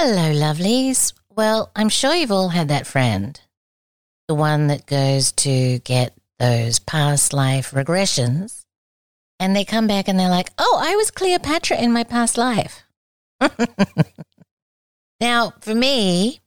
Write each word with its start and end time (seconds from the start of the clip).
Hello, 0.00 0.30
lovelies. 0.30 1.12
Well, 1.28 1.72
I'm 1.74 1.88
sure 1.88 2.14
you've 2.14 2.30
all 2.30 2.50
had 2.50 2.68
that 2.68 2.86
friend. 2.86 3.40
The 4.28 4.34
one 4.36 4.68
that 4.68 4.86
goes 4.86 5.32
to 5.32 5.80
get 5.80 6.14
those 6.38 6.78
past 6.78 7.32
life 7.32 7.72
regressions. 7.72 8.60
And 9.40 9.56
they 9.56 9.64
come 9.64 9.88
back 9.88 10.06
and 10.06 10.16
they're 10.16 10.30
like, 10.30 10.50
oh, 10.56 10.78
I 10.80 10.94
was 10.94 11.10
Cleopatra 11.10 11.78
in 11.78 11.92
my 11.92 12.04
past 12.04 12.38
life. 12.38 12.84
now, 15.20 15.54
for 15.58 15.74
me, 15.74 16.42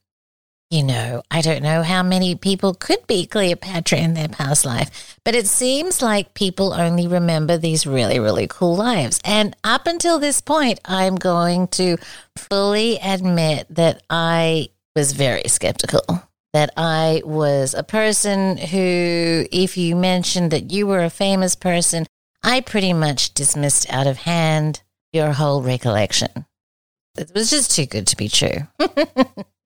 you 0.71 0.83
know, 0.83 1.21
I 1.29 1.41
don't 1.41 1.61
know 1.61 1.83
how 1.83 2.01
many 2.01 2.33
people 2.33 2.73
could 2.73 3.05
be 3.05 3.25
Cleopatra 3.25 3.97
in 3.97 4.13
their 4.13 4.29
past 4.29 4.63
life, 4.63 5.17
but 5.25 5.35
it 5.35 5.45
seems 5.45 6.01
like 6.01 6.33
people 6.33 6.73
only 6.73 7.07
remember 7.07 7.57
these 7.57 7.85
really, 7.85 8.19
really 8.19 8.47
cool 8.47 8.77
lives. 8.77 9.19
And 9.25 9.53
up 9.65 9.85
until 9.85 10.17
this 10.17 10.39
point, 10.39 10.79
I'm 10.85 11.17
going 11.17 11.67
to 11.69 11.97
fully 12.37 12.97
admit 13.03 13.67
that 13.71 14.01
I 14.09 14.69
was 14.95 15.11
very 15.11 15.43
skeptical. 15.47 16.23
That 16.53 16.71
I 16.77 17.21
was 17.25 17.73
a 17.73 17.83
person 17.83 18.57
who, 18.57 19.45
if 19.51 19.77
you 19.77 19.95
mentioned 19.95 20.51
that 20.51 20.71
you 20.71 20.87
were 20.87 21.03
a 21.03 21.09
famous 21.09 21.55
person, 21.55 22.05
I 22.43 22.61
pretty 22.61 22.93
much 22.93 23.33
dismissed 23.33 23.91
out 23.91 24.07
of 24.07 24.17
hand 24.19 24.81
your 25.11 25.33
whole 25.33 25.61
recollection. 25.61 26.45
It 27.17 27.31
was 27.35 27.49
just 27.49 27.75
too 27.75 27.85
good 27.85 28.07
to 28.07 28.15
be 28.15 28.29
true. 28.29 28.67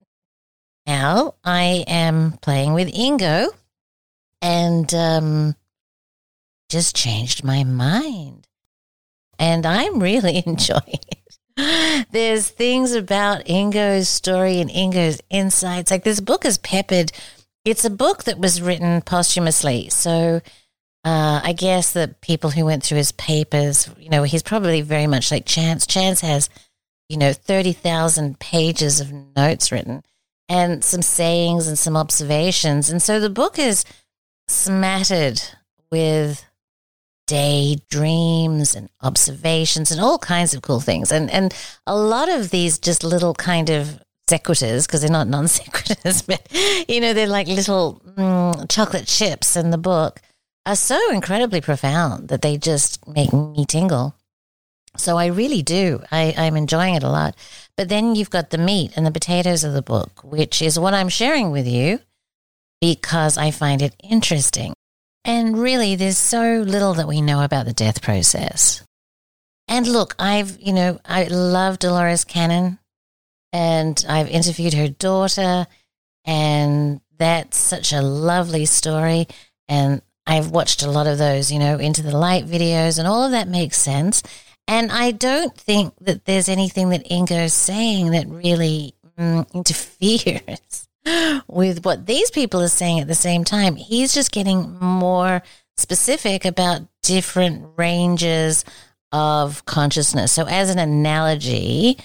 now 0.86 1.34
I 1.44 1.84
am 1.86 2.32
playing 2.42 2.74
with 2.74 2.92
Ingo 2.92 3.48
and 4.40 4.92
um, 4.94 5.56
just 6.68 6.94
changed 6.94 7.44
my 7.44 7.64
mind. 7.64 8.46
And 9.38 9.66
I'm 9.66 10.00
really 10.00 10.42
enjoying 10.46 11.00
it. 11.08 12.06
There's 12.12 12.48
things 12.48 12.92
about 12.92 13.46
Ingo's 13.46 14.08
story 14.08 14.60
and 14.60 14.70
Ingo's 14.70 15.20
insights. 15.30 15.90
Like 15.90 16.04
this 16.04 16.20
book 16.20 16.44
is 16.44 16.58
peppered. 16.58 17.12
It's 17.64 17.84
a 17.84 17.90
book 17.90 18.24
that 18.24 18.38
was 18.38 18.62
written 18.62 19.00
posthumously. 19.02 19.88
So 19.88 20.40
uh, 21.04 21.40
I 21.42 21.52
guess 21.52 21.92
the 21.92 22.14
people 22.20 22.50
who 22.50 22.64
went 22.64 22.84
through 22.84 22.98
his 22.98 23.12
papers, 23.12 23.88
you 23.98 24.10
know, 24.10 24.22
he's 24.22 24.42
probably 24.42 24.82
very 24.82 25.06
much 25.06 25.30
like 25.30 25.46
Chance. 25.46 25.86
Chance 25.86 26.20
has, 26.20 26.50
you 27.08 27.16
know, 27.16 27.32
30,000 27.32 28.38
pages 28.38 29.00
of 29.00 29.12
notes 29.34 29.72
written 29.72 30.02
and 30.48 30.84
some 30.84 31.02
sayings 31.02 31.66
and 31.66 31.78
some 31.78 31.96
observations. 31.96 32.90
And 32.90 33.02
so 33.02 33.20
the 33.20 33.30
book 33.30 33.58
is 33.58 33.84
smattered 34.48 35.42
with 35.90 36.44
daydreams 37.26 38.76
and 38.76 38.88
observations 39.02 39.90
and 39.90 40.00
all 40.00 40.18
kinds 40.18 40.54
of 40.54 40.62
cool 40.62 40.80
things. 40.80 41.10
And 41.10 41.30
and 41.30 41.54
a 41.86 41.96
lot 41.96 42.28
of 42.28 42.50
these 42.50 42.78
just 42.78 43.02
little 43.02 43.34
kind 43.34 43.70
of 43.70 44.00
sequiturs 44.28 44.86
because 44.86 45.00
they're 45.00 45.10
not 45.10 45.28
non 45.36 45.46
sequiturs, 45.46 46.26
but 46.26 46.46
you 46.88 47.00
know 47.00 47.12
they're 47.12 47.26
like 47.26 47.48
little 47.48 48.00
mm, 48.16 48.68
chocolate 48.68 49.06
chips 49.06 49.56
in 49.56 49.70
the 49.70 49.78
book 49.78 50.20
are 50.64 50.76
so 50.76 51.12
incredibly 51.12 51.60
profound 51.60 52.28
that 52.28 52.42
they 52.42 52.56
just 52.56 53.06
make 53.06 53.32
me 53.32 53.64
tingle. 53.64 54.15
So 55.00 55.16
I 55.16 55.26
really 55.26 55.62
do. 55.62 56.02
I, 56.10 56.34
I'm 56.36 56.56
enjoying 56.56 56.94
it 56.94 57.02
a 57.02 57.08
lot. 57.08 57.36
But 57.76 57.88
then 57.88 58.14
you've 58.14 58.30
got 58.30 58.50
the 58.50 58.58
meat 58.58 58.92
and 58.96 59.06
the 59.06 59.10
potatoes 59.10 59.64
of 59.64 59.72
the 59.72 59.82
book, 59.82 60.22
which 60.24 60.62
is 60.62 60.78
what 60.78 60.94
I'm 60.94 61.08
sharing 61.08 61.50
with 61.50 61.66
you 61.66 62.00
because 62.80 63.38
I 63.38 63.50
find 63.50 63.82
it 63.82 63.94
interesting. 64.02 64.74
And 65.24 65.58
really, 65.58 65.96
there's 65.96 66.18
so 66.18 66.62
little 66.66 66.94
that 66.94 67.08
we 67.08 67.20
know 67.20 67.42
about 67.42 67.66
the 67.66 67.72
death 67.72 68.00
process. 68.00 68.82
And 69.68 69.86
look, 69.88 70.14
I've, 70.18 70.60
you 70.60 70.72
know, 70.72 71.00
I 71.04 71.24
love 71.24 71.78
Dolores 71.78 72.24
Cannon 72.24 72.78
and 73.52 74.04
I've 74.08 74.28
interviewed 74.28 74.74
her 74.74 74.88
daughter, 74.88 75.66
and 76.24 77.00
that's 77.18 77.56
such 77.56 77.92
a 77.92 78.02
lovely 78.02 78.66
story. 78.66 79.26
And 79.68 80.02
I've 80.26 80.50
watched 80.50 80.82
a 80.82 80.90
lot 80.90 81.06
of 81.06 81.18
those, 81.18 81.50
you 81.50 81.58
know, 81.58 81.78
into 81.78 82.02
the 82.02 82.16
light 82.16 82.46
videos, 82.46 82.98
and 82.98 83.08
all 83.08 83.24
of 83.24 83.30
that 83.30 83.48
makes 83.48 83.78
sense. 83.78 84.22
And 84.68 84.90
I 84.90 85.12
don't 85.12 85.56
think 85.56 85.94
that 86.00 86.24
there's 86.24 86.48
anything 86.48 86.88
that 86.90 87.10
Ingo's 87.10 87.54
saying 87.54 88.10
that 88.10 88.28
really 88.28 88.94
mm, 89.18 89.52
interferes 89.54 90.88
with 91.48 91.84
what 91.84 92.06
these 92.06 92.30
people 92.30 92.60
are 92.60 92.68
saying 92.68 93.00
at 93.00 93.08
the 93.08 93.14
same 93.14 93.44
time. 93.44 93.76
He's 93.76 94.12
just 94.12 94.32
getting 94.32 94.78
more 94.80 95.42
specific 95.76 96.44
about 96.44 96.82
different 97.02 97.64
ranges 97.76 98.64
of 99.12 99.64
consciousness. 99.66 100.32
So, 100.32 100.46
as 100.46 100.70
an 100.70 100.78
analogy, 100.78 101.98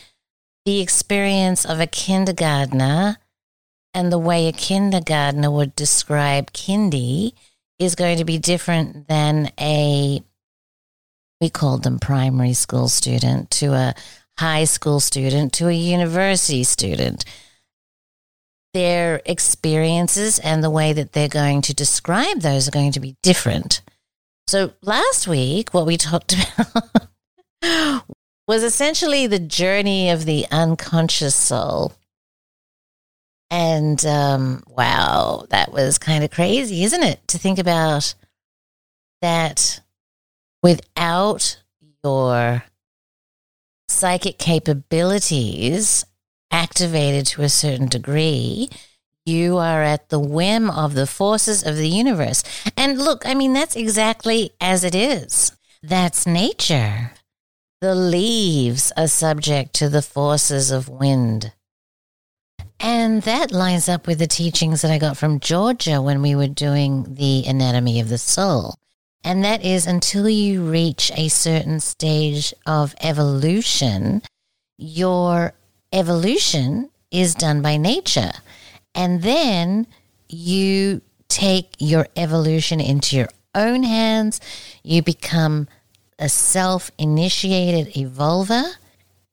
the 0.66 0.82
experience 0.82 1.66
of 1.66 1.80
a 1.80 1.88
kindergartner 1.88 3.18
and 3.94 4.12
the 4.12 4.20
way 4.20 4.48
a 4.48 4.54
kindergartner 4.54 5.50
would 5.50 5.76
describe 5.76 6.54
kindy 6.54 7.34
is 7.80 7.96
going 7.96 8.18
to 8.18 8.26
be 8.26 8.38
different 8.38 9.08
than 9.08 9.52
a 9.60 10.22
we 11.42 11.50
called 11.50 11.84
them 11.84 12.00
primary 12.00 12.54
school 12.54 12.88
student 12.88 13.50
to 13.50 13.74
a 13.74 13.96
high 14.38 14.64
school 14.64 15.00
student 15.00 15.52
to 15.54 15.68
a 15.68 15.74
university 15.74 16.64
student. 16.64 17.26
Their 18.74 19.22
experiences 19.26 20.40
and 20.40 20.64
the 20.64 20.70
way 20.70 20.94
that 20.94 21.12
they're 21.12 21.28
going 21.28 21.62
to 21.64 21.74
describe 21.74 22.40
those 22.40 22.68
are 22.68 22.72
going 22.72 22.94
to 22.94 23.02
be 23.02 23.18
different. 23.22 23.82
So, 24.48 24.72
last 24.82 25.28
week, 25.28 25.74
what 25.74 25.86
we 25.86 25.98
talked 25.98 26.36
about 27.62 28.06
was 28.48 28.64
essentially 28.64 29.28
the 29.28 29.40
journey 29.40 30.10
of 30.10 30.26
the 30.26 30.46
unconscious 30.52 31.36
soul. 31.36 31.94
And 33.50 34.06
um, 34.06 34.64
wow, 34.68 35.46
that 35.50 35.74
was 35.74 35.98
kind 35.98 36.24
of 36.24 36.32
crazy, 36.32 36.84
isn't 36.84 37.04
it? 37.04 37.28
To 37.30 37.38
think 37.38 37.60
about 37.60 38.14
that 39.22 39.82
without 40.62 41.62
your 42.04 42.64
psychic 43.88 44.38
capabilities 44.38 46.06
activated 46.52 47.26
to 47.28 47.44
a 47.44 47.50
certain 47.50 47.88
degree, 47.88 48.70
you 49.26 49.58
are 49.58 49.84
at 49.84 50.10
the 50.10 50.20
whim 50.20 50.70
of 50.70 50.94
the 50.94 51.08
forces 51.08 51.64
of 51.64 51.76
the 51.78 51.88
universe. 51.88 52.44
And 52.76 52.98
look, 52.98 53.26
I 53.26 53.34
mean, 53.34 53.54
that's 53.54 53.76
exactly 53.76 54.52
as 54.60 54.84
it 54.84 54.96
is. 54.96 55.52
That's 55.84 56.26
nature. 56.26 57.12
The 57.82 57.96
leaves 57.96 58.92
are 58.96 59.08
subject 59.08 59.74
to 59.76 59.90
the 59.90 60.02
forces 60.02 60.72
of 60.72 60.90
wind. 60.90 61.54
And 62.80 63.22
that 63.24 63.52
lines 63.52 63.88
up 63.88 64.08
with 64.08 64.18
the 64.20 64.28
teachings 64.28 64.82
that 64.82 64.92
I 64.92 64.98
got 64.98 65.18
from 65.18 65.40
Georgia 65.40 66.02
when 66.02 66.22
we 66.22 66.36
were 66.36 66.48
doing 66.48 67.16
the 67.16 67.44
anatomy 67.46 68.00
of 68.00 68.10
the 68.10 68.18
soul. 68.18 68.76
And 69.24 69.44
that 69.44 69.64
is 69.64 69.86
until 69.86 70.28
you 70.28 70.64
reach 70.64 71.12
a 71.16 71.28
certain 71.28 71.80
stage 71.80 72.54
of 72.66 72.96
evolution, 73.02 74.24
your 74.78 75.54
evolution 75.94 76.90
is 77.12 77.36
done 77.36 77.62
by 77.62 77.78
nature. 77.78 78.32
And 78.96 79.22
then 79.22 79.88
you 80.28 81.02
take 81.30 81.76
your 81.80 82.08
evolution 82.16 82.80
into 82.80 83.16
your 83.16 83.30
own 83.54 83.84
hands. 83.84 84.42
You 84.84 85.02
become 85.02 85.68
a 86.18 86.30
self 86.30 86.92
initiated 86.98 87.94
evolver. 87.94 88.64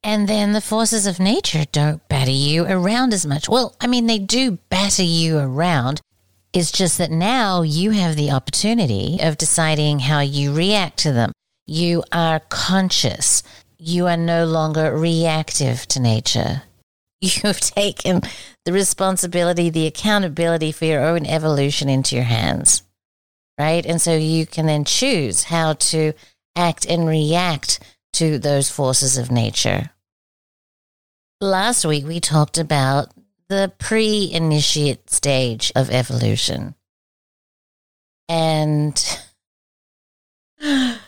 And 0.04 0.28
then 0.28 0.52
the 0.52 0.60
forces 0.60 1.06
of 1.06 1.18
nature 1.18 1.64
don't 1.72 2.06
batter 2.08 2.30
you 2.30 2.64
around 2.66 3.12
as 3.12 3.26
much. 3.26 3.48
Well, 3.48 3.74
I 3.80 3.86
mean, 3.86 4.06
they 4.06 4.18
do 4.18 4.58
batter 4.70 5.02
you 5.02 5.38
around, 5.38 6.00
it's 6.52 6.72
just 6.72 6.98
that 6.98 7.10
now 7.10 7.62
you 7.62 7.90
have 7.90 8.16
the 8.16 8.30
opportunity 8.30 9.18
of 9.20 9.38
deciding 9.38 10.00
how 10.00 10.20
you 10.20 10.52
react 10.52 10.98
to 10.98 11.12
them. 11.12 11.32
You 11.66 12.02
are 12.10 12.40
conscious. 12.48 13.42
You 13.78 14.06
are 14.06 14.16
no 14.16 14.46
longer 14.46 14.96
reactive 14.96 15.86
to 15.88 16.00
nature. 16.00 16.62
You 17.20 17.40
have 17.42 17.58
taken 17.58 18.20
the 18.64 18.72
responsibility, 18.72 19.70
the 19.70 19.88
accountability 19.88 20.70
for 20.70 20.84
your 20.84 21.02
own 21.02 21.26
evolution 21.26 21.88
into 21.88 22.14
your 22.14 22.26
hands, 22.26 22.84
right? 23.58 23.84
And 23.84 24.00
so 24.00 24.14
you 24.14 24.46
can 24.46 24.66
then 24.66 24.84
choose 24.84 25.42
how 25.42 25.72
to 25.72 26.12
act 26.54 26.86
and 26.86 27.08
react 27.08 27.80
to 28.12 28.38
those 28.38 28.70
forces 28.70 29.18
of 29.18 29.32
nature. 29.32 29.90
Last 31.40 31.84
week, 31.84 32.06
we 32.06 32.20
talked 32.20 32.56
about 32.56 33.12
the 33.48 33.72
pre 33.78 34.30
initiate 34.32 35.10
stage 35.10 35.72
of 35.74 35.90
evolution. 35.90 36.74
And 38.28 39.20
I 40.60 40.98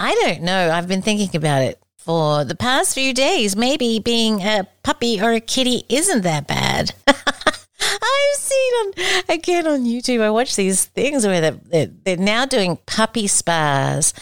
don't 0.00 0.42
know. 0.42 0.70
I've 0.70 0.88
been 0.88 1.02
thinking 1.02 1.36
about 1.36 1.62
it 1.62 1.78
for 1.98 2.44
the 2.44 2.54
past 2.54 2.94
few 2.94 3.14
days. 3.14 3.54
Maybe 3.54 3.98
being 3.98 4.40
a 4.40 4.66
puppy 4.82 5.20
or 5.20 5.32
a 5.32 5.40
kitty 5.40 5.84
isn't 5.88 6.22
that 6.22 6.46
bad. 6.46 6.94
I've 7.06 8.36
seen 8.36 8.72
on 8.74 8.92
again 9.28 9.66
on 9.66 9.84
YouTube. 9.84 10.20
I 10.20 10.30
watch 10.30 10.56
these 10.56 10.86
things 10.86 11.26
where 11.26 11.52
they're, 11.52 11.86
they're 11.86 12.16
now 12.16 12.46
doing 12.46 12.78
puppy 12.86 13.26
spas, 13.26 14.14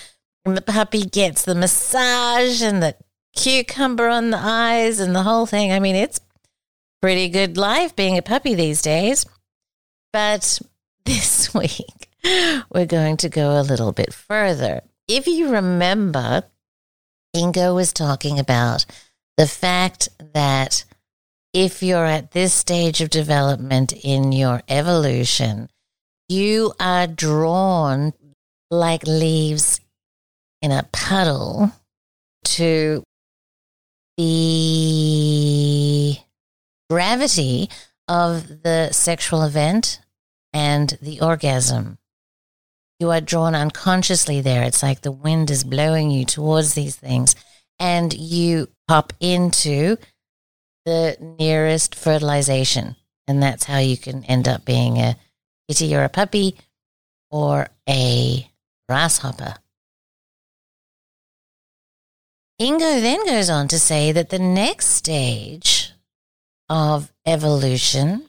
and 0.44 0.56
the 0.56 0.62
puppy 0.62 1.02
gets 1.02 1.44
the 1.44 1.54
massage 1.54 2.62
and 2.62 2.82
the 2.82 2.96
cucumber 3.34 4.08
on 4.08 4.30
the 4.30 4.40
eyes 4.40 4.98
and 5.00 5.14
the 5.14 5.22
whole 5.22 5.46
thing. 5.46 5.72
I 5.72 5.78
mean, 5.78 5.96
it's 5.96 6.20
pretty 7.00 7.28
good 7.28 7.56
life 7.56 7.96
being 7.96 8.18
a 8.18 8.22
puppy 8.22 8.54
these 8.54 8.82
days. 8.82 9.26
But 10.12 10.60
this 11.04 11.54
week, 11.54 12.08
we're 12.70 12.86
going 12.86 13.16
to 13.18 13.28
go 13.28 13.60
a 13.60 13.62
little 13.62 13.92
bit 13.92 14.12
further. 14.12 14.82
If 15.08 15.26
you 15.26 15.50
remember, 15.50 16.44
Ingo 17.34 17.74
was 17.74 17.92
talking 17.92 18.38
about 18.38 18.86
the 19.36 19.46
fact 19.46 20.08
that 20.34 20.84
if 21.52 21.82
you're 21.82 22.06
at 22.06 22.30
this 22.30 22.54
stage 22.54 23.00
of 23.00 23.10
development 23.10 23.92
in 23.92 24.32
your 24.32 24.62
evolution, 24.68 25.68
you 26.28 26.72
are 26.78 27.08
drawn 27.08 28.12
like 28.70 29.02
leaves 29.04 29.80
in 30.62 30.70
a 30.70 30.88
puddle 30.92 31.72
to 32.44 33.02
the 34.16 36.16
gravity 36.90 37.70
of 38.08 38.62
the 38.64 38.90
sexual 38.90 39.44
event 39.44 40.00
and 40.52 40.98
the 41.00 41.20
orgasm. 41.20 41.98
You 42.98 43.10
are 43.12 43.20
drawn 43.20 43.54
unconsciously 43.54 44.40
there. 44.40 44.64
It's 44.64 44.82
like 44.82 45.00
the 45.00 45.12
wind 45.12 45.50
is 45.50 45.62
blowing 45.62 46.10
you 46.10 46.24
towards 46.24 46.74
these 46.74 46.96
things, 46.96 47.36
and 47.78 48.12
you 48.12 48.68
pop 48.88 49.12
into 49.20 49.96
the 50.84 51.16
nearest 51.38 51.94
fertilization. 51.94 52.96
And 53.28 53.40
that's 53.40 53.64
how 53.64 53.78
you 53.78 53.96
can 53.96 54.24
end 54.24 54.48
up 54.48 54.64
being 54.64 54.98
a 54.98 55.16
kitty 55.68 55.94
or 55.94 56.02
a 56.02 56.08
puppy 56.08 56.56
or 57.30 57.68
a 57.88 58.50
grasshopper. 58.88 59.54
Ingo 62.60 63.00
then 63.00 63.24
goes 63.24 63.48
on 63.48 63.68
to 63.68 63.78
say 63.78 64.10
that 64.12 64.28
the 64.28 64.38
next 64.38 64.88
stage 64.88 65.79
of 66.70 67.12
evolution 67.26 68.26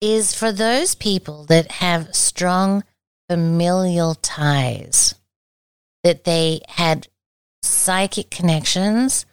is 0.00 0.34
for 0.34 0.50
those 0.50 0.96
people 0.96 1.44
that 1.44 1.70
have 1.70 2.14
strong 2.14 2.82
familial 3.28 4.16
ties, 4.16 5.14
that 6.02 6.24
they 6.24 6.60
had 6.68 7.06
psychic 7.62 8.30
connections 8.30 9.26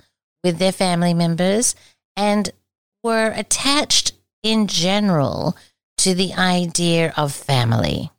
with 0.43 0.59
their 0.59 0.71
family 0.71 1.13
members 1.13 1.75
and 2.15 2.51
were 3.03 3.33
attached 3.35 4.11
in 4.43 4.67
general 4.67 5.57
to 5.97 6.13
the 6.13 6.33
idea 6.33 7.13
of 7.17 7.33
family. 7.33 8.11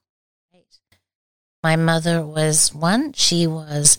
My 1.62 1.76
mother 1.76 2.24
was 2.24 2.74
one, 2.74 3.12
she 3.12 3.46
was 3.46 3.98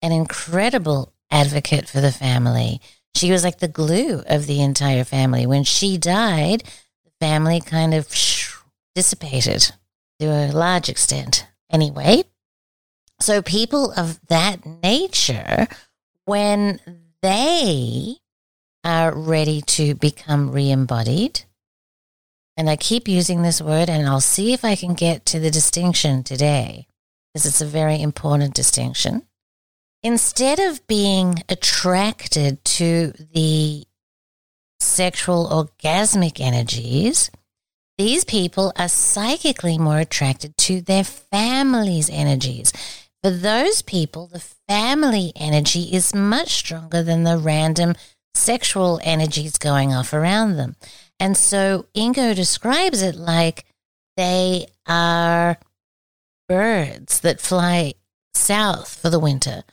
an 0.00 0.12
incredible 0.12 1.12
advocate 1.30 1.88
for 1.88 2.00
the 2.00 2.12
family. 2.12 2.80
She 3.16 3.30
was 3.30 3.44
like 3.44 3.58
the 3.58 3.68
glue 3.68 4.22
of 4.26 4.46
the 4.46 4.60
entire 4.60 5.04
family. 5.04 5.46
When 5.46 5.64
she 5.64 5.96
died, 5.98 6.64
the 7.04 7.12
family 7.20 7.60
kind 7.60 7.94
of 7.94 8.08
dissipated 8.94 9.72
to 10.20 10.26
a 10.26 10.52
large 10.52 10.88
extent. 10.88 11.46
Anyway, 11.70 12.24
so 13.20 13.40
people 13.42 13.92
of 13.92 14.20
that 14.28 14.64
nature, 14.82 15.68
when 16.24 16.80
they 17.22 18.16
are 18.84 19.14
ready 19.16 19.62
to 19.62 19.94
become 19.94 20.50
re 20.50 20.70
embodied. 20.70 21.44
And 22.56 22.70
I 22.70 22.76
keep 22.76 23.08
using 23.08 23.42
this 23.42 23.60
word, 23.60 23.88
and 23.88 24.06
I'll 24.06 24.20
see 24.20 24.52
if 24.52 24.64
I 24.64 24.76
can 24.76 24.94
get 24.94 25.26
to 25.26 25.40
the 25.40 25.50
distinction 25.50 26.22
today, 26.22 26.86
because 27.32 27.46
it's 27.46 27.60
a 27.60 27.66
very 27.66 28.00
important 28.00 28.54
distinction. 28.54 29.22
Instead 30.04 30.60
of 30.60 30.86
being 30.86 31.42
attracted 31.48 32.62
to 32.62 33.14
the 33.32 33.84
sexual 34.78 35.48
orgasmic 35.48 36.38
energies, 36.40 37.30
these 37.96 38.22
people 38.22 38.70
are 38.76 38.88
psychically 38.88 39.78
more 39.78 40.00
attracted 40.00 40.54
to 40.58 40.82
their 40.82 41.04
family's 41.04 42.10
energies. 42.10 42.70
For 43.22 43.30
those 43.30 43.80
people, 43.80 44.26
the 44.26 44.44
family 44.68 45.32
energy 45.36 45.88
is 45.94 46.14
much 46.14 46.50
stronger 46.50 47.02
than 47.02 47.24
the 47.24 47.38
random 47.38 47.94
sexual 48.34 49.00
energies 49.02 49.56
going 49.56 49.94
off 49.94 50.12
around 50.12 50.56
them. 50.56 50.76
And 51.18 51.34
so 51.34 51.86
Ingo 51.96 52.36
describes 52.36 53.00
it 53.00 53.14
like 53.14 53.64
they 54.18 54.66
are 54.86 55.56
birds 56.46 57.20
that 57.20 57.40
fly 57.40 57.94
south 58.34 59.00
for 59.00 59.08
the 59.08 59.20
winter 59.20 59.64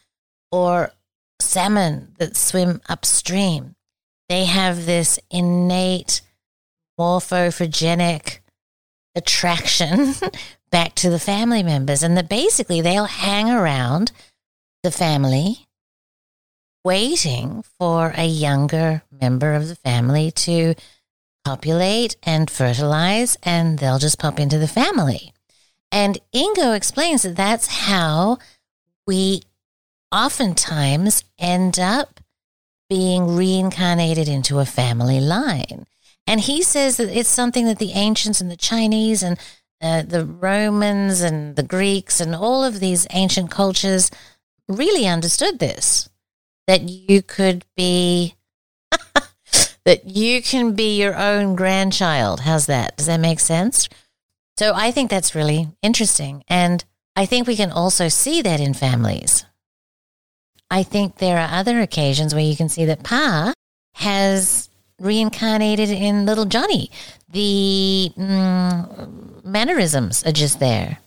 or 0.51 0.91
salmon 1.39 2.13
that 2.17 2.35
swim 2.35 2.81
upstream. 2.87 3.75
They 4.29 4.45
have 4.45 4.85
this 4.85 5.19
innate 5.29 6.21
morphophogenetic 6.99 8.39
attraction 9.15 10.13
back 10.71 10.95
to 10.95 11.09
the 11.09 11.19
family 11.19 11.63
members. 11.63 12.03
And 12.03 12.15
that 12.17 12.29
basically 12.29 12.81
they'll 12.81 13.05
hang 13.05 13.49
around 13.49 14.11
the 14.83 14.91
family 14.91 15.67
waiting 16.83 17.63
for 17.79 18.13
a 18.17 18.25
younger 18.25 19.03
member 19.11 19.53
of 19.53 19.67
the 19.67 19.75
family 19.75 20.31
to 20.31 20.73
populate 21.45 22.15
and 22.23 22.49
fertilize, 22.49 23.37
and 23.43 23.79
they'll 23.79 23.99
just 23.99 24.19
pop 24.19 24.39
into 24.39 24.57
the 24.57 24.67
family. 24.67 25.33
And 25.91 26.19
Ingo 26.33 26.75
explains 26.75 27.23
that 27.23 27.35
that's 27.35 27.67
how 27.67 28.37
we 29.05 29.41
oftentimes 30.11 31.23
end 31.39 31.79
up 31.79 32.19
being 32.89 33.35
reincarnated 33.35 34.27
into 34.27 34.59
a 34.59 34.65
family 34.65 35.19
line. 35.19 35.85
And 36.27 36.41
he 36.41 36.61
says 36.61 36.97
that 36.97 37.09
it's 37.17 37.29
something 37.29 37.65
that 37.65 37.79
the 37.79 37.93
ancients 37.93 38.41
and 38.41 38.51
the 38.51 38.57
Chinese 38.57 39.23
and 39.23 39.39
uh, 39.81 40.03
the 40.03 40.25
Romans 40.25 41.21
and 41.21 41.55
the 41.55 41.63
Greeks 41.63 42.19
and 42.19 42.35
all 42.35 42.63
of 42.63 42.79
these 42.79 43.07
ancient 43.11 43.49
cultures 43.49 44.11
really 44.67 45.07
understood 45.07 45.59
this 45.59 46.09
that 46.67 46.81
you 46.87 47.21
could 47.21 47.65
be 47.75 48.35
that 49.85 50.05
you 50.05 50.41
can 50.41 50.73
be 50.73 50.99
your 50.99 51.15
own 51.15 51.55
grandchild. 51.55 52.41
How's 52.41 52.67
that? 52.67 52.97
Does 52.97 53.07
that 53.07 53.19
make 53.19 53.39
sense? 53.39 53.89
So 54.57 54.73
I 54.75 54.91
think 54.91 55.09
that's 55.09 55.33
really 55.33 55.69
interesting. 55.81 56.43
And 56.47 56.83
I 57.15 57.25
think 57.25 57.47
we 57.47 57.55
can 57.55 57.71
also 57.71 58.07
see 58.09 58.41
that 58.41 58.59
in 58.59 58.73
families. 58.73 59.45
I 60.71 60.83
think 60.83 61.17
there 61.17 61.37
are 61.37 61.59
other 61.59 61.81
occasions 61.81 62.33
where 62.33 62.43
you 62.43 62.55
can 62.55 62.69
see 62.69 62.85
that 62.85 63.03
Pa 63.03 63.51
has 63.95 64.69
reincarnated 64.99 65.89
in 65.89 66.25
little 66.25 66.45
Johnny. 66.45 66.89
The 67.29 68.13
mm, 68.17 69.43
mannerisms 69.43 70.25
are 70.25 70.31
just 70.31 70.61
there. 70.61 70.99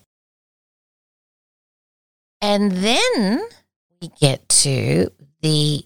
And 2.42 2.72
then 2.72 3.40
we 4.02 4.10
get 4.20 4.46
to 4.50 5.10
the 5.40 5.84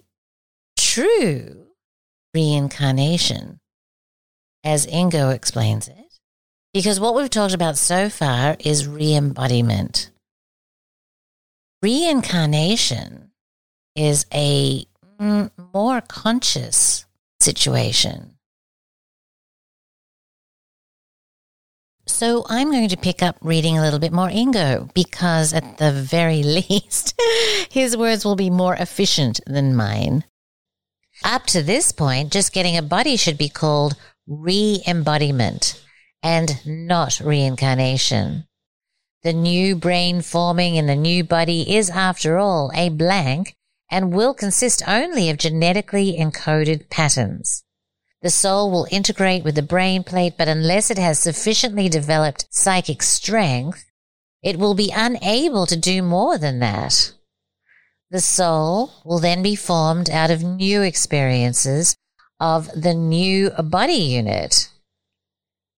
true 0.76 1.66
reincarnation, 2.34 3.60
as 4.64 4.88
Ingo 4.88 5.32
explains 5.32 5.86
it. 5.86 6.18
Because 6.74 6.98
what 6.98 7.14
we've 7.14 7.30
talked 7.30 7.54
about 7.54 7.78
so 7.78 8.08
far 8.08 8.56
is 8.58 8.88
re 8.88 9.14
embodiment. 9.14 10.10
Reincarnation 11.80 13.27
is 13.98 14.24
a 14.32 14.86
mm, 15.20 15.50
more 15.74 16.00
conscious 16.00 17.04
situation. 17.40 18.36
So 22.06 22.46
I'm 22.48 22.70
going 22.70 22.88
to 22.88 22.96
pick 22.96 23.22
up 23.22 23.36
reading 23.42 23.76
a 23.76 23.82
little 23.82 23.98
bit 23.98 24.12
more 24.12 24.28
Ingo 24.28 24.92
because, 24.94 25.52
at 25.52 25.78
the 25.78 25.92
very 25.92 26.42
least, 26.70 27.20
his 27.70 27.96
words 27.96 28.24
will 28.24 28.36
be 28.36 28.50
more 28.50 28.74
efficient 28.74 29.40
than 29.46 29.76
mine. 29.76 30.24
Up 31.24 31.44
to 31.46 31.62
this 31.62 31.92
point, 31.92 32.32
just 32.32 32.52
getting 32.52 32.76
a 32.76 32.82
body 32.82 33.16
should 33.16 33.36
be 33.36 33.48
called 33.48 33.96
re 34.26 34.82
embodiment 34.86 35.84
and 36.22 36.60
not 36.64 37.20
reincarnation. 37.20 38.46
The 39.22 39.32
new 39.32 39.74
brain 39.76 40.22
forming 40.22 40.76
in 40.76 40.86
the 40.86 40.96
new 40.96 41.24
body 41.24 41.76
is, 41.76 41.90
after 41.90 42.38
all, 42.38 42.70
a 42.74 42.88
blank 42.88 43.54
and 43.90 44.12
will 44.12 44.34
consist 44.34 44.82
only 44.86 45.30
of 45.30 45.38
genetically 45.38 46.16
encoded 46.18 46.90
patterns. 46.90 47.64
The 48.20 48.30
soul 48.30 48.70
will 48.70 48.88
integrate 48.90 49.44
with 49.44 49.54
the 49.54 49.62
brain 49.62 50.02
plate, 50.02 50.34
but 50.36 50.48
unless 50.48 50.90
it 50.90 50.98
has 50.98 51.20
sufficiently 51.20 51.88
developed 51.88 52.46
psychic 52.50 53.02
strength, 53.02 53.84
it 54.42 54.58
will 54.58 54.74
be 54.74 54.92
unable 54.94 55.66
to 55.66 55.76
do 55.76 56.02
more 56.02 56.36
than 56.36 56.58
that. 56.58 57.12
The 58.10 58.20
soul 58.20 58.90
will 59.04 59.18
then 59.18 59.42
be 59.42 59.54
formed 59.54 60.10
out 60.10 60.30
of 60.30 60.42
new 60.42 60.82
experiences 60.82 61.96
of 62.40 62.68
the 62.74 62.94
new 62.94 63.50
body 63.50 63.92
unit. 63.92 64.70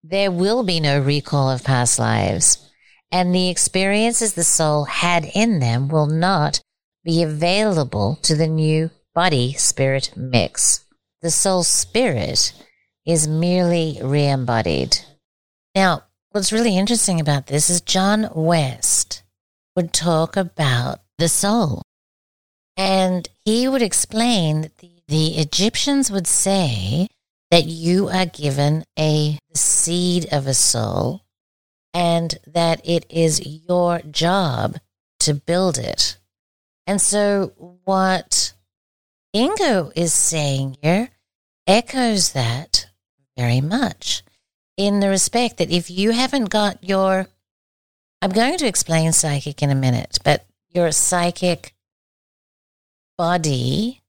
There 0.03 0.31
will 0.31 0.63
be 0.63 0.81
no 0.81 0.99
recall 0.99 1.51
of 1.51 1.65
past 1.65 1.99
lives, 1.99 2.71
and 3.11 3.35
the 3.35 3.51
experiences 3.51 4.35
the 4.35 4.45
soul 4.45 4.85
had 4.85 5.31
in 5.35 5.59
them 5.61 5.89
will 5.89 6.07
not 6.07 6.63
be 7.05 7.23
available 7.23 8.19
to 8.23 8.35
the 8.35 8.47
new 8.47 8.91
body 9.15 9.53
spirit 9.55 10.13
mix. 10.17 10.85
The 11.23 11.31
soul 11.31 11.63
spirit 11.65 12.53
is 13.07 13.29
merely 13.29 13.99
re 14.03 14.27
embodied. 14.27 14.99
Now, 15.75 16.05
what's 16.31 16.53
really 16.53 16.77
interesting 16.77 17.21
about 17.21 17.47
this 17.47 17.71
is 17.71 17.81
John 17.81 18.29
West 18.35 19.23
would 19.77 19.93
talk 19.93 20.37
about 20.37 21.01
the 21.19 21.29
soul. 21.29 21.83
And 22.77 23.29
he 23.45 23.69
would 23.69 23.83
explain 23.83 24.63
that 24.63 24.79
the, 24.79 24.91
the 25.09 25.39
Egyptians 25.39 26.11
would 26.11 26.27
say 26.27 27.09
that 27.51 27.67
you 27.67 28.09
are 28.09 28.27
given 28.27 28.85
a 28.99 29.39
seed 29.55 30.27
of 30.33 30.47
a 30.47 30.55
soul 30.55 31.23
and 31.93 32.39
that 32.47 32.81
it 32.85 33.05
is 33.11 33.65
your 33.67 34.01
job 34.01 34.79
to 35.21 35.35
build 35.35 35.79
it. 35.79 36.17
And 36.87 37.01
so, 37.01 37.53
what 37.85 38.53
Ingo 39.35 39.93
is 39.95 40.13
saying 40.13 40.79
here 40.83 41.11
echoes 41.67 42.33
that 42.33 42.89
very 43.37 43.61
much 43.61 44.23
in 44.77 45.01
the 45.01 45.09
respect 45.09 45.59
that 45.59 45.71
if 45.71 45.91
you 45.91 46.11
haven't 46.11 46.51
got 46.51 46.83
your, 46.83 47.27
I'm 48.23 48.31
going 48.31 48.57
to 48.59 48.67
explain 48.67 49.13
psychic 49.13 49.63
in 49.63 49.71
a 49.71 49.75
minute, 49.75 50.19
but 50.25 50.47
your 50.69 50.91
psychic 50.91 51.75
body 53.17 54.01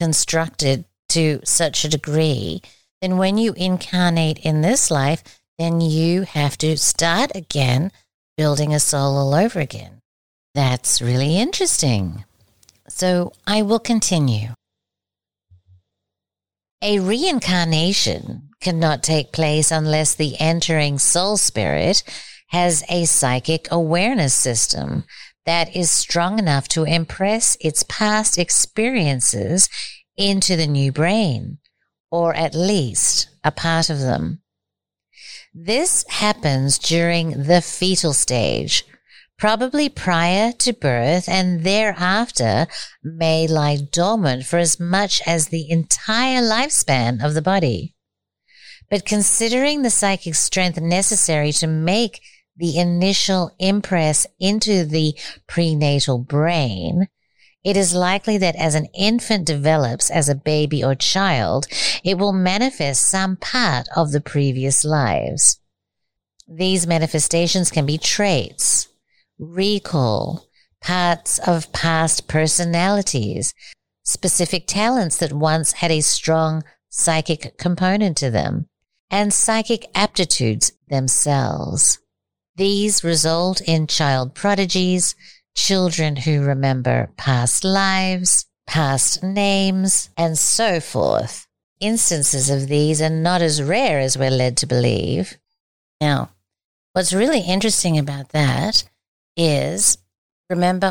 constructed 0.00 0.84
to 1.10 1.40
such 1.44 1.84
a 1.84 1.88
degree, 1.88 2.60
then 3.00 3.16
when 3.16 3.38
you 3.38 3.54
incarnate 3.54 4.38
in 4.38 4.60
this 4.60 4.90
life, 4.90 5.22
then 5.58 5.80
you 5.80 6.22
have 6.22 6.58
to 6.58 6.76
start 6.76 7.30
again 7.34 7.92
building 8.36 8.74
a 8.74 8.80
soul 8.80 9.16
all 9.16 9.34
over 9.34 9.60
again. 9.60 10.02
That's 10.56 11.02
really 11.02 11.36
interesting. 11.36 12.24
So 12.88 13.34
I 13.46 13.60
will 13.60 13.78
continue. 13.78 14.54
A 16.80 16.98
reincarnation 16.98 18.48
cannot 18.62 19.02
take 19.02 19.34
place 19.34 19.70
unless 19.70 20.14
the 20.14 20.40
entering 20.40 20.98
soul 20.98 21.36
spirit 21.36 22.02
has 22.48 22.82
a 22.88 23.04
psychic 23.04 23.68
awareness 23.70 24.32
system 24.32 25.04
that 25.44 25.76
is 25.76 25.90
strong 25.90 26.38
enough 26.38 26.68
to 26.68 26.84
impress 26.84 27.58
its 27.60 27.84
past 27.86 28.38
experiences 28.38 29.68
into 30.16 30.56
the 30.56 30.66
new 30.66 30.90
brain, 30.90 31.58
or 32.10 32.32
at 32.34 32.54
least 32.54 33.28
a 33.44 33.52
part 33.52 33.90
of 33.90 33.98
them. 33.98 34.40
This 35.52 36.06
happens 36.08 36.78
during 36.78 37.42
the 37.42 37.60
fetal 37.60 38.14
stage, 38.14 38.86
probably 39.38 39.88
prior 39.88 40.52
to 40.52 40.72
birth 40.72 41.28
and 41.28 41.62
thereafter 41.62 42.66
may 43.02 43.46
lie 43.46 43.76
dormant 43.76 44.46
for 44.46 44.58
as 44.58 44.80
much 44.80 45.20
as 45.26 45.48
the 45.48 45.70
entire 45.70 46.40
lifespan 46.40 47.24
of 47.24 47.34
the 47.34 47.42
body. 47.42 47.94
But 48.88 49.04
considering 49.04 49.82
the 49.82 49.90
psychic 49.90 50.34
strength 50.34 50.80
necessary 50.80 51.52
to 51.52 51.66
make 51.66 52.20
the 52.56 52.78
initial 52.78 53.54
impress 53.58 54.26
into 54.40 54.84
the 54.84 55.14
prenatal 55.46 56.18
brain, 56.18 57.08
it 57.64 57.76
is 57.76 57.94
likely 57.94 58.38
that 58.38 58.56
as 58.56 58.74
an 58.76 58.86
infant 58.94 59.44
develops 59.44 60.08
as 60.08 60.28
a 60.28 60.36
baby 60.36 60.84
or 60.84 60.94
child, 60.94 61.66
it 62.04 62.16
will 62.16 62.32
manifest 62.32 63.02
some 63.02 63.36
part 63.36 63.88
of 63.96 64.12
the 64.12 64.20
previous 64.20 64.84
lives. 64.84 65.58
These 66.48 66.86
manifestations 66.86 67.72
can 67.72 67.84
be 67.84 67.98
traits, 67.98 68.86
recall, 69.38 70.48
parts 70.80 71.38
of 71.40 71.72
past 71.72 72.28
personalities, 72.28 73.54
specific 74.04 74.66
talents 74.66 75.16
that 75.18 75.32
once 75.32 75.72
had 75.72 75.90
a 75.90 76.00
strong 76.00 76.62
psychic 76.88 77.58
component 77.58 78.16
to 78.16 78.30
them, 78.30 78.66
and 79.10 79.32
psychic 79.32 79.86
aptitudes 79.94 80.72
themselves. 80.88 81.98
These 82.56 83.04
result 83.04 83.60
in 83.60 83.86
child 83.86 84.34
prodigies, 84.34 85.14
children 85.54 86.16
who 86.16 86.42
remember 86.42 87.10
past 87.16 87.64
lives, 87.64 88.46
past 88.66 89.22
names, 89.22 90.10
and 90.16 90.38
so 90.38 90.80
forth. 90.80 91.46
Instances 91.80 92.48
of 92.48 92.68
these 92.68 93.02
are 93.02 93.10
not 93.10 93.42
as 93.42 93.62
rare 93.62 94.00
as 94.00 94.16
we're 94.16 94.30
led 94.30 94.56
to 94.58 94.66
believe. 94.66 95.36
Now, 96.00 96.30
what's 96.94 97.12
really 97.12 97.40
interesting 97.40 97.98
about 97.98 98.30
that 98.30 98.84
is 99.36 99.98
remember. 100.50 100.90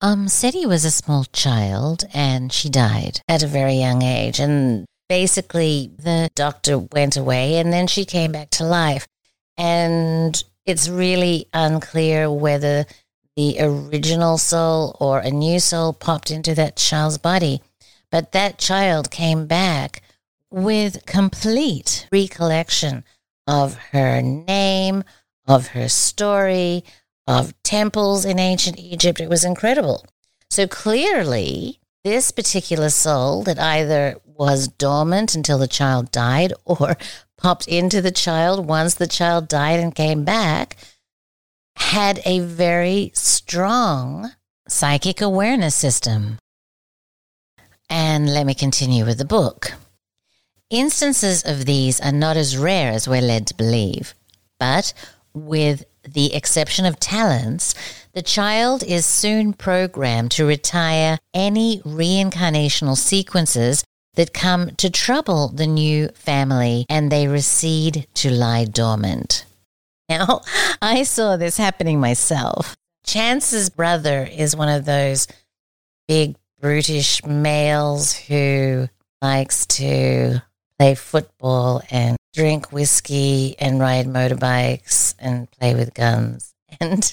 Omm 0.00 0.28
Sety 0.28 0.64
was 0.64 0.84
a 0.84 0.92
small 0.92 1.24
child 1.24 2.04
and 2.14 2.52
she 2.52 2.68
died 2.68 3.20
at 3.28 3.42
a 3.42 3.48
very 3.48 3.74
young 3.74 4.02
age. 4.02 4.38
And 4.38 4.86
basically, 5.08 5.90
the 5.98 6.30
doctor 6.36 6.78
went 6.78 7.16
away 7.16 7.56
and 7.56 7.72
then 7.72 7.88
she 7.88 8.04
came 8.04 8.30
back 8.30 8.50
to 8.50 8.64
life. 8.64 9.08
And 9.56 10.40
it's 10.66 10.88
really 10.88 11.48
unclear 11.52 12.30
whether 12.30 12.86
the 13.36 13.56
original 13.60 14.38
soul 14.38 14.96
or 15.00 15.18
a 15.18 15.30
new 15.30 15.58
soul 15.58 15.92
popped 15.92 16.30
into 16.30 16.54
that 16.54 16.76
child's 16.76 17.18
body. 17.18 17.62
But 18.10 18.32
that 18.32 18.58
child 18.58 19.10
came 19.10 19.46
back 19.46 20.02
with 20.50 21.06
complete 21.06 22.06
recollection 22.12 23.04
of 23.46 23.76
her 23.92 24.22
name, 24.22 25.02
of 25.48 25.68
her 25.68 25.88
story, 25.88 26.84
of 27.26 27.60
temples 27.62 28.24
in 28.24 28.38
ancient 28.38 28.78
Egypt. 28.78 29.20
It 29.20 29.28
was 29.28 29.44
incredible. 29.44 30.06
So 30.50 30.68
clearly, 30.68 31.80
this 32.04 32.30
particular 32.30 32.90
soul 32.90 33.42
that 33.42 33.58
either 33.58 34.16
was 34.24 34.68
dormant 34.68 35.34
until 35.34 35.58
the 35.58 35.66
child 35.66 36.12
died 36.12 36.52
or 36.64 36.96
popped 37.36 37.66
into 37.66 38.00
the 38.00 38.12
child 38.12 38.66
once 38.66 38.94
the 38.94 39.06
child 39.06 39.48
died 39.48 39.80
and 39.80 39.94
came 39.94 40.24
back 40.24 40.76
had 41.76 42.20
a 42.24 42.40
very 42.40 43.10
strong 43.14 44.32
psychic 44.68 45.20
awareness 45.20 45.74
system. 45.74 46.38
And 47.88 48.32
let 48.34 48.44
me 48.44 48.54
continue 48.54 49.04
with 49.04 49.18
the 49.18 49.24
book. 49.24 49.72
Instances 50.70 51.42
of 51.44 51.64
these 51.64 52.00
are 52.00 52.12
not 52.12 52.36
as 52.36 52.58
rare 52.58 52.92
as 52.92 53.08
we're 53.08 53.22
led 53.22 53.46
to 53.46 53.54
believe, 53.54 54.14
but 54.58 54.92
with 55.46 55.84
the 56.02 56.34
exception 56.34 56.84
of 56.84 57.00
talents, 57.00 57.74
the 58.12 58.22
child 58.22 58.82
is 58.82 59.06
soon 59.06 59.52
programmed 59.52 60.30
to 60.32 60.44
retire 60.46 61.18
any 61.34 61.80
reincarnational 61.80 62.96
sequences 62.96 63.84
that 64.14 64.34
come 64.34 64.74
to 64.76 64.90
trouble 64.90 65.48
the 65.48 65.66
new 65.66 66.08
family 66.08 66.84
and 66.88 67.12
they 67.12 67.28
recede 67.28 68.06
to 68.14 68.30
lie 68.30 68.64
dormant. 68.64 69.44
Now, 70.08 70.40
I 70.82 71.04
saw 71.04 71.36
this 71.36 71.56
happening 71.56 72.00
myself. 72.00 72.76
Chance's 73.04 73.70
brother 73.70 74.28
is 74.30 74.56
one 74.56 74.68
of 74.68 74.84
those 74.84 75.28
big, 76.08 76.36
brutish 76.60 77.24
males 77.24 78.14
who 78.14 78.88
likes 79.22 79.66
to 79.66 80.42
play 80.78 80.94
football 80.94 81.82
and 81.90 82.16
drink 82.34 82.72
whiskey 82.72 83.56
and 83.58 83.80
ride 83.80 84.06
motorbikes 84.06 85.14
and 85.18 85.50
play 85.50 85.74
with 85.74 85.94
guns. 85.94 86.54
And 86.80 87.12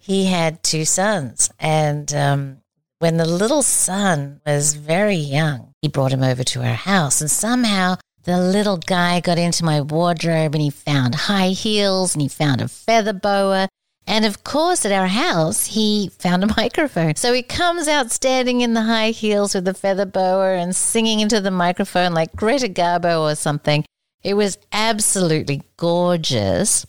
he 0.00 0.26
had 0.26 0.62
two 0.62 0.84
sons. 0.84 1.50
And 1.58 2.12
um, 2.12 2.58
when 2.98 3.16
the 3.16 3.24
little 3.24 3.62
son 3.62 4.40
was 4.44 4.74
very 4.74 5.16
young, 5.16 5.72
he 5.82 5.88
brought 5.88 6.12
him 6.12 6.22
over 6.22 6.44
to 6.44 6.60
our 6.62 6.74
house. 6.74 7.20
And 7.20 7.30
somehow 7.30 7.96
the 8.24 8.38
little 8.38 8.76
guy 8.76 9.20
got 9.20 9.38
into 9.38 9.64
my 9.64 9.80
wardrobe 9.80 10.54
and 10.54 10.62
he 10.62 10.70
found 10.70 11.14
high 11.14 11.48
heels 11.48 12.14
and 12.14 12.22
he 12.22 12.28
found 12.28 12.60
a 12.60 12.68
feather 12.68 13.12
boa 13.12 13.68
and 14.06 14.24
of 14.24 14.42
course, 14.44 14.84
at 14.84 14.92
our 14.92 15.06
house, 15.06 15.66
he 15.66 16.10
found 16.18 16.42
a 16.42 16.54
microphone. 16.56 17.16
So 17.16 17.32
he 17.32 17.42
comes 17.42 17.88
out 17.88 18.10
standing 18.10 18.60
in 18.60 18.74
the 18.74 18.82
high 18.82 19.10
heels 19.10 19.54
with 19.54 19.64
the 19.64 19.74
feather 19.74 20.06
boa 20.06 20.54
and 20.54 20.74
singing 20.74 21.20
into 21.20 21.40
the 21.40 21.50
microphone 21.50 22.12
like 22.12 22.34
Greta 22.34 22.68
Garbo 22.68 23.30
or 23.30 23.34
something. 23.34 23.84
It 24.22 24.34
was 24.34 24.58
absolutely 24.72 25.62
gorgeous 25.76 26.86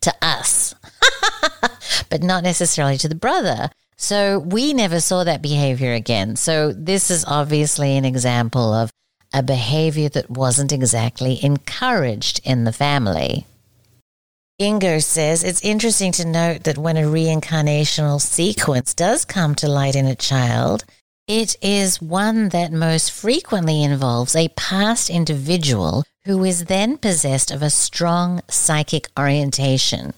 to 0.00 0.14
us, 0.22 0.74
but 2.10 2.22
not 2.22 2.42
necessarily 2.42 2.96
to 2.98 3.08
the 3.08 3.14
brother. 3.14 3.70
So 3.96 4.38
we 4.38 4.72
never 4.72 4.98
saw 4.98 5.24
that 5.24 5.42
behavior 5.42 5.92
again. 5.92 6.36
So 6.36 6.72
this 6.72 7.10
is 7.10 7.24
obviously 7.26 7.96
an 7.96 8.06
example 8.06 8.72
of 8.72 8.90
a 9.32 9.42
behavior 9.42 10.08
that 10.08 10.30
wasn't 10.30 10.72
exactly 10.72 11.38
encouraged 11.44 12.40
in 12.42 12.64
the 12.64 12.72
family. 12.72 13.46
Ingo 14.60 15.02
says 15.02 15.42
it's 15.42 15.64
interesting 15.64 16.12
to 16.12 16.26
note 16.26 16.64
that 16.64 16.76
when 16.76 16.98
a 16.98 17.04
reincarnational 17.04 18.20
sequence 18.20 18.92
does 18.92 19.24
come 19.24 19.54
to 19.54 19.66
light 19.66 19.96
in 19.96 20.04
a 20.04 20.14
child, 20.14 20.84
it 21.26 21.56
is 21.62 22.02
one 22.02 22.50
that 22.50 22.70
most 22.70 23.10
frequently 23.10 23.82
involves 23.82 24.36
a 24.36 24.48
past 24.56 25.08
individual 25.08 26.04
who 26.26 26.44
is 26.44 26.66
then 26.66 26.98
possessed 26.98 27.50
of 27.50 27.62
a 27.62 27.70
strong 27.70 28.42
psychic 28.50 29.08
orientation. 29.18 30.12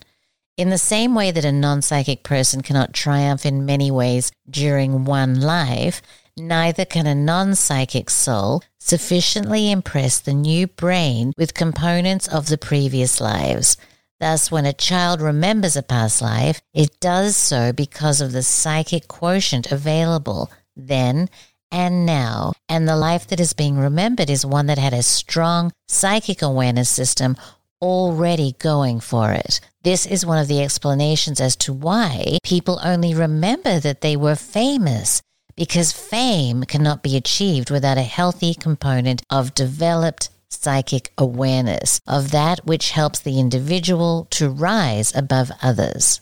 In 0.56 0.70
the 0.70 0.78
same 0.78 1.14
way 1.14 1.30
that 1.30 1.44
a 1.44 1.52
non 1.52 1.80
psychic 1.80 2.24
person 2.24 2.62
cannot 2.62 2.92
triumph 2.92 3.46
in 3.46 3.64
many 3.64 3.92
ways 3.92 4.32
during 4.50 5.04
one 5.04 5.40
life, 5.40 6.02
neither 6.36 6.84
can 6.84 7.06
a 7.06 7.14
non 7.14 7.54
psychic 7.54 8.10
soul 8.10 8.64
sufficiently 8.80 9.70
impress 9.70 10.18
the 10.18 10.34
new 10.34 10.66
brain 10.66 11.32
with 11.38 11.54
components 11.54 12.26
of 12.26 12.48
the 12.48 12.58
previous 12.58 13.20
lives. 13.20 13.76
Thus, 14.22 14.52
when 14.52 14.66
a 14.66 14.72
child 14.72 15.20
remembers 15.20 15.74
a 15.74 15.82
past 15.82 16.22
life, 16.22 16.62
it 16.72 17.00
does 17.00 17.34
so 17.34 17.72
because 17.72 18.20
of 18.20 18.30
the 18.30 18.44
psychic 18.44 19.08
quotient 19.08 19.72
available 19.72 20.48
then 20.76 21.28
and 21.72 22.06
now. 22.06 22.52
And 22.68 22.86
the 22.86 22.94
life 22.94 23.26
that 23.26 23.40
is 23.40 23.52
being 23.52 23.76
remembered 23.76 24.30
is 24.30 24.46
one 24.46 24.66
that 24.66 24.78
had 24.78 24.92
a 24.92 25.02
strong 25.02 25.72
psychic 25.88 26.40
awareness 26.40 26.88
system 26.88 27.36
already 27.80 28.54
going 28.60 29.00
for 29.00 29.32
it. 29.32 29.58
This 29.82 30.06
is 30.06 30.24
one 30.24 30.38
of 30.38 30.46
the 30.46 30.62
explanations 30.62 31.40
as 31.40 31.56
to 31.56 31.72
why 31.72 32.38
people 32.44 32.78
only 32.84 33.16
remember 33.16 33.80
that 33.80 34.02
they 34.02 34.16
were 34.16 34.36
famous 34.36 35.20
because 35.56 35.90
fame 35.90 36.62
cannot 36.62 37.02
be 37.02 37.16
achieved 37.16 37.72
without 37.72 37.98
a 37.98 38.02
healthy 38.02 38.54
component 38.54 39.22
of 39.30 39.52
developed 39.52 40.30
psychic 40.52 41.12
awareness 41.18 42.00
of 42.06 42.30
that 42.30 42.64
which 42.64 42.90
helps 42.90 43.20
the 43.20 43.38
individual 43.38 44.26
to 44.30 44.48
rise 44.48 45.14
above 45.14 45.50
others. 45.62 46.20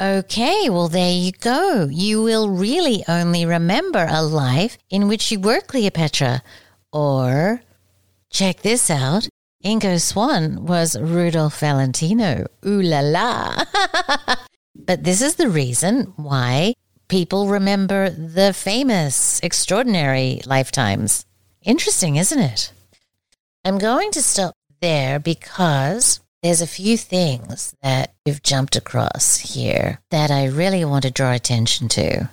Okay, 0.00 0.70
well, 0.70 0.88
there 0.88 1.12
you 1.12 1.32
go. 1.32 1.88
You 1.90 2.22
will 2.22 2.48
really 2.48 3.04
only 3.06 3.44
remember 3.44 4.06
a 4.08 4.22
life 4.22 4.78
in 4.88 5.08
which 5.08 5.30
you 5.30 5.38
were 5.38 5.60
Cleopatra. 5.60 6.42
Or, 6.92 7.62
check 8.30 8.62
this 8.62 8.90
out 8.90 9.28
Ingo 9.62 10.00
Swann 10.00 10.64
was 10.64 10.98
Rudolph 10.98 11.60
Valentino. 11.60 12.46
Ooh 12.66 12.80
la 12.80 13.00
la. 13.00 13.64
but 14.74 15.04
this 15.04 15.20
is 15.20 15.34
the 15.34 15.50
reason 15.50 16.14
why 16.16 16.72
people 17.08 17.48
remember 17.48 18.08
the 18.08 18.54
famous, 18.54 19.38
extraordinary 19.42 20.40
lifetimes. 20.46 21.26
Interesting, 21.62 22.16
isn't 22.16 22.38
it? 22.38 22.72
I'm 23.62 23.76
going 23.76 24.10
to 24.12 24.22
stop 24.22 24.54
there 24.80 25.20
because 25.20 26.20
there's 26.42 26.62
a 26.62 26.66
few 26.66 26.96
things 26.96 27.74
that 27.82 28.14
you've 28.24 28.42
jumped 28.42 28.74
across 28.74 29.36
here 29.36 30.00
that 30.10 30.30
I 30.30 30.46
really 30.46 30.82
want 30.86 31.02
to 31.02 31.10
draw 31.10 31.32
attention 31.32 31.88
to. 31.90 32.30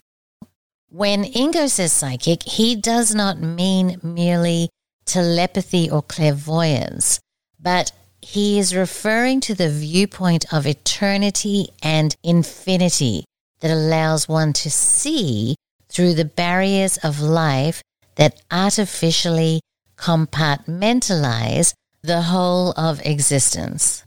When 0.90 1.26
Ingo 1.26 1.70
says 1.70 1.92
psychic, 1.92 2.44
he 2.44 2.78
does 2.78 3.14
not 3.14 3.42
mean 3.42 4.00
merely 4.02 4.70
telepathy 5.06 5.90
or 5.90 6.02
clairvoyance, 6.02 7.20
but 7.60 7.92
he 8.22 8.58
is 8.58 8.74
referring 8.74 9.42
to 9.42 9.54
the 9.54 9.70
viewpoint 9.70 10.46
of 10.54 10.66
eternity 10.66 11.68
and 11.84 12.16
infinity 12.24 13.26
that 13.60 13.72
allows 13.72 14.30
one 14.30 14.54
to 14.54 14.72
see 14.72 15.58
through 15.90 16.14
the 16.14 16.26
barriers 16.26 16.98
of 17.00 17.20
life 17.20 17.82
that 18.16 18.42
artificially 18.50 19.60
compartmentalize 19.98 21.74
the 22.04 22.24
whole 22.24 22.72
of 22.72 23.06
existence. 23.06 24.04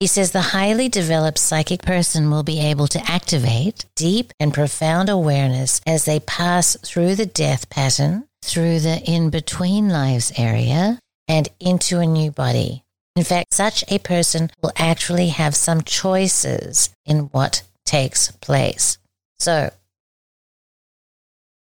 He 0.00 0.06
says 0.06 0.32
the 0.32 0.40
highly 0.40 0.88
developed 0.88 1.38
psychic 1.38 1.82
person 1.82 2.30
will 2.30 2.42
be 2.42 2.58
able 2.58 2.86
to 2.88 3.10
activate 3.10 3.84
deep 3.96 4.32
and 4.40 4.54
profound 4.54 5.10
awareness 5.10 5.80
as 5.86 6.06
they 6.06 6.20
pass 6.20 6.76
through 6.82 7.16
the 7.16 7.26
death 7.26 7.68
pattern 7.68 8.24
through 8.42 8.80
the 8.80 9.02
in 9.04 9.28
between 9.28 9.90
lives 9.90 10.32
area 10.38 10.98
and 11.28 11.48
into 11.60 11.98
a 11.98 12.06
new 12.06 12.30
body. 12.30 12.82
In 13.14 13.24
fact, 13.24 13.52
such 13.52 13.84
a 13.88 13.98
person 13.98 14.50
will 14.62 14.72
actually 14.76 15.28
have 15.28 15.54
some 15.54 15.82
choices 15.82 16.90
in 17.04 17.24
what 17.32 17.62
takes 17.84 18.30
place. 18.30 18.96
So, 19.38 19.70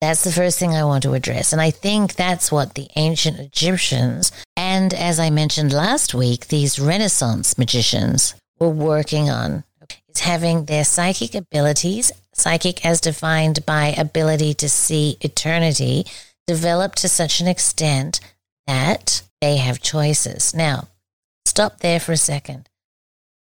that's 0.02 0.24
the 0.24 0.32
first 0.32 0.60
thing 0.60 0.74
I 0.74 0.84
want 0.84 1.04
to 1.04 1.14
address. 1.14 1.52
And 1.54 1.62
I 1.62 1.72
think 1.72 2.16
that's 2.16 2.52
what 2.52 2.76
the 2.76 2.88
ancient 2.96 3.40
Egyptians, 3.40 4.32
and 4.56 4.94
as 4.94 5.20
I 5.20 5.30
mentioned 5.30 5.74
last 5.74 6.14
week, 6.14 6.48
these 6.48 6.80
Renaissance 6.80 7.58
magicians 7.58 8.36
were 8.60 8.70
working 8.70 9.30
on 9.30 9.64
is 10.16 10.22
having 10.22 10.66
their 10.66 10.84
psychic 10.84 11.36
abilities, 11.36 12.12
psychic 12.34 12.86
as 12.86 13.02
defined 13.02 13.66
by 13.66 13.88
ability 13.88 14.54
to 14.56 14.70
see 14.70 15.18
eternity, 15.22 16.06
developed 16.48 17.00
to 17.00 17.10
such 17.10 17.40
an 17.40 17.48
extent 17.48 18.20
that 18.68 19.22
they 19.42 19.58
have 19.58 19.82
choices. 19.82 20.54
Now, 20.54 20.88
stop 21.46 21.80
there 21.80 22.00
for 22.00 22.14
a 22.14 22.18
second. 22.18 22.70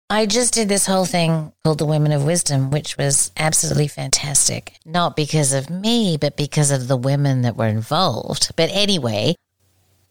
I 0.10 0.26
just 0.26 0.54
did 0.54 0.70
this 0.70 0.88
whole 0.88 1.06
thing 1.06 1.54
called 1.64 1.78
the 1.78 1.86
Women 1.86 2.12
of 2.12 2.26
Wisdom, 2.26 2.72
which 2.72 2.98
was 2.98 3.32
absolutely 3.38 3.88
fantastic. 3.88 4.74
Not 4.84 5.16
because 5.16 5.54
of 5.54 5.70
me, 5.70 6.18
but 6.18 6.36
because 6.36 6.72
of 6.72 6.88
the 6.88 6.98
women 6.98 7.44
that 7.44 7.56
were 7.56 7.68
involved. 7.68 8.52
But 8.56 8.70
anyway, 8.72 9.36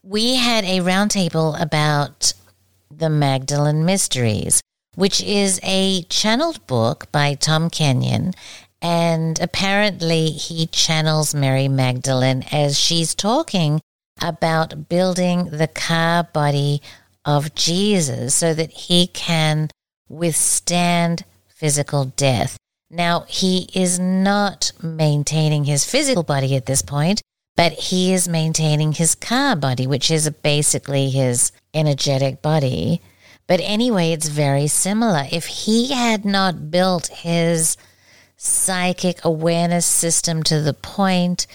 we 0.02 0.37
had 0.37 0.64
a 0.64 0.80
roundtable 0.80 1.61
about 1.61 2.32
the 2.90 3.11
Magdalene 3.11 3.84
Mysteries, 3.84 4.61
which 4.94 5.20
is 5.20 5.58
a 5.62 6.02
channeled 6.02 6.64
book 6.66 7.11
by 7.11 7.34
Tom 7.34 7.68
Kenyon 7.68 8.34
and 8.80 9.40
apparently, 9.40 10.30
he 10.30 10.66
channels 10.66 11.34
Mary 11.34 11.68
Magdalene 11.68 12.44
as 12.52 12.78
she's 12.78 13.14
talking 13.14 13.80
about 14.20 14.88
building 14.88 15.46
the 15.46 15.66
Ka 15.66 16.26
body 16.32 16.80
of 17.24 17.54
Jesus 17.54 18.34
so 18.34 18.54
that 18.54 18.70
he 18.70 19.08
can 19.08 19.68
withstand 20.09 21.25
physical 21.49 22.07
death. 22.16 22.57
Now, 22.90 23.25
he 23.29 23.68
is 23.75 23.99
not 23.99 24.73
maintaining 24.83 25.64
his 25.64 25.85
physical 25.85 26.23
body 26.23 26.57
at 26.57 26.66
this 26.66 26.83
point, 26.83 27.21
but 27.57 27.73
he 27.73 28.12
is 28.12 28.29
maintaining 28.29 28.92
his 28.92 29.14
Ka 29.14 29.55
body, 29.55 29.87
which 29.87 30.11
is 30.11 30.31
basically 30.31 31.11
his 31.11 31.53
energetic 31.75 32.40
body. 32.40 33.03
But 33.47 33.61
anyway, 33.61 34.12
it's 34.12 34.29
very 34.29 34.68
similar. 34.68 35.25
If 35.31 35.47
he 35.47 35.92
had 35.92 36.25
not 36.25 36.71
built 36.71 37.09
his 37.09 37.77
psychic 38.37 39.25
awareness 39.25 39.85
system 39.85 40.42
to 40.44 40.61
the 40.61 40.75
point 40.75 41.47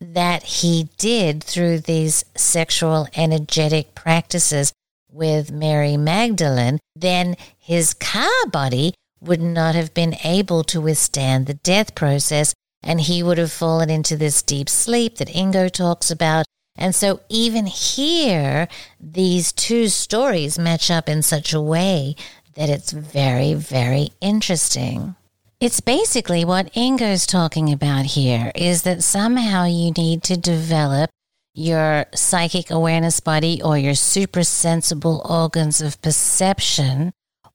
that 0.00 0.42
he 0.42 0.88
did 0.96 1.44
through 1.44 1.80
these 1.80 2.24
sexual 2.34 3.08
energetic 3.14 3.94
practices 3.94 4.72
with 5.10 5.52
Mary 5.52 5.96
Magdalene, 5.96 6.78
then 6.94 7.36
his 7.58 7.94
Ka 7.94 8.30
body 8.50 8.94
would 9.20 9.40
not 9.40 9.74
have 9.74 9.94
been 9.94 10.16
able 10.24 10.62
to 10.64 10.80
withstand 10.80 11.46
the 11.46 11.54
death 11.54 11.94
process 11.94 12.54
and 12.82 13.00
he 13.00 13.22
would 13.22 13.38
have 13.38 13.52
fallen 13.52 13.90
into 13.90 14.16
this 14.16 14.42
deep 14.42 14.68
sleep 14.68 15.16
that 15.16 15.28
Ingo 15.28 15.70
talks 15.70 16.10
about. 16.10 16.46
And 16.76 16.94
so, 16.94 17.20
even 17.28 17.66
here, 17.66 18.68
these 19.00 19.52
two 19.52 19.88
stories 19.88 20.58
match 20.58 20.90
up 20.90 21.08
in 21.08 21.22
such 21.22 21.52
a 21.52 21.60
way 21.60 22.14
that 22.54 22.68
it's 22.68 22.92
very, 22.92 23.54
very 23.54 24.10
interesting. 24.20 25.16
It's 25.58 25.80
basically 25.80 26.44
what 26.44 26.72
Ingo's 26.74 27.26
talking 27.26 27.72
about 27.72 28.04
here 28.04 28.52
is 28.54 28.82
that 28.82 29.02
somehow 29.02 29.64
you 29.64 29.90
need 29.92 30.22
to 30.24 30.36
develop 30.36 31.08
your 31.56 32.06
psychic 32.14 32.70
awareness 32.70 33.18
body 33.20 33.62
or 33.62 33.78
your 33.78 33.94
super 33.94 34.44
sensible 34.44 35.22
organs 35.24 35.80
of 35.80 36.00
perception, 36.02 37.12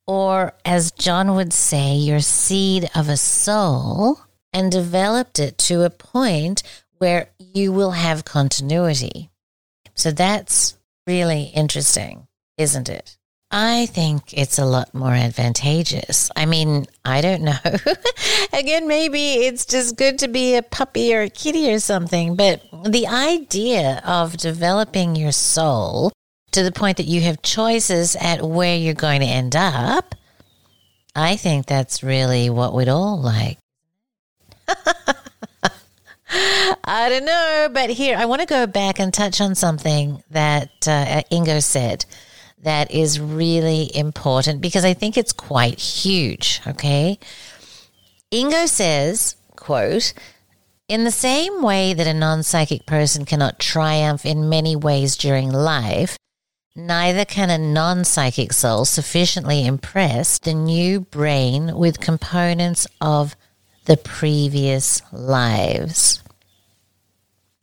or 0.07 0.53
as 0.65 0.91
John 0.91 1.35
would 1.35 1.53
say, 1.53 1.95
your 1.95 2.19
seed 2.19 2.89
of 2.95 3.07
a 3.07 3.17
soul, 3.17 4.19
and 4.51 4.71
developed 4.71 5.39
it 5.39 5.57
to 5.59 5.83
a 5.83 5.89
point 5.89 6.63
where 6.97 7.29
you 7.37 7.71
will 7.71 7.91
have 7.91 8.25
continuity. 8.25 9.29
So 9.93 10.11
that's 10.11 10.77
really 11.05 11.43
interesting, 11.55 12.27
isn't 12.57 12.89
it? 12.89 13.17
I 13.53 13.87
think 13.87 14.33
it's 14.33 14.57
a 14.57 14.65
lot 14.65 14.93
more 14.93 15.11
advantageous. 15.11 16.31
I 16.37 16.45
mean, 16.45 16.85
I 17.03 17.19
don't 17.19 17.41
know. 17.41 17.57
Again, 18.53 18.87
maybe 18.87 19.33
it's 19.45 19.65
just 19.65 19.97
good 19.97 20.19
to 20.19 20.29
be 20.29 20.55
a 20.55 20.63
puppy 20.63 21.13
or 21.13 21.23
a 21.23 21.29
kitty 21.29 21.69
or 21.73 21.79
something, 21.79 22.37
but 22.37 22.63
the 22.85 23.07
idea 23.07 24.01
of 24.05 24.37
developing 24.37 25.17
your 25.17 25.33
soul 25.33 26.13
to 26.51 26.63
the 26.63 26.71
point 26.71 26.95
that 26.97 27.07
you 27.07 27.19
have 27.21 27.41
choices 27.41 28.15
at 28.15 28.41
where 28.41 28.77
you're 28.77 28.93
going 28.93 29.19
to 29.19 29.27
end 29.27 29.55
up, 29.55 30.15
I 31.13 31.35
think 31.35 31.65
that's 31.65 32.03
really 32.03 32.49
what 32.49 32.73
we'd 32.73 32.87
all 32.87 33.21
like. 33.21 33.57
I 36.85 37.09
don't 37.09 37.25
know, 37.25 37.67
but 37.73 37.89
here, 37.89 38.15
I 38.17 38.23
want 38.25 38.39
to 38.39 38.47
go 38.47 38.65
back 38.65 38.99
and 38.99 39.13
touch 39.13 39.41
on 39.41 39.55
something 39.55 40.23
that 40.29 40.69
uh, 40.87 41.23
Ingo 41.29 41.61
said 41.61 42.05
that 42.61 42.91
is 42.91 43.19
really 43.19 43.95
important 43.95 44.61
because 44.61 44.85
I 44.85 44.93
think 44.93 45.17
it's 45.17 45.33
quite 45.33 45.79
huge. 45.79 46.61
Okay. 46.67 47.19
Ingo 48.31 48.67
says, 48.67 49.35
quote, 49.55 50.13
in 50.87 51.03
the 51.03 51.11
same 51.11 51.61
way 51.61 51.93
that 51.93 52.07
a 52.07 52.13
non 52.13 52.43
psychic 52.43 52.85
person 52.85 53.25
cannot 53.25 53.59
triumph 53.59 54.25
in 54.25 54.49
many 54.49 54.75
ways 54.75 55.15
during 55.15 55.49
life, 55.49 56.17
neither 56.75 57.25
can 57.25 57.49
a 57.49 57.57
non 57.57 58.03
psychic 58.03 58.53
soul 58.53 58.85
sufficiently 58.85 59.65
impress 59.65 60.37
the 60.39 60.53
new 60.53 61.01
brain 61.01 61.75
with 61.77 61.99
components 61.99 62.87
of 62.99 63.35
the 63.85 63.97
previous 63.97 65.01
lives. 65.11 66.21